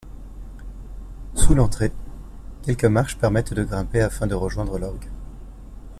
[1.35, 1.91] Sous l'entrée,
[2.63, 5.07] quelques marches permettent de grimper afin de rejoindre l'orgue.